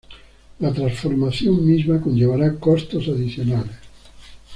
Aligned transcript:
La 0.65 0.73
transformación 0.73 1.63
misma 1.63 1.99
conllevará 2.01 2.55
costos 2.55 3.07
adicionales. 3.07 3.77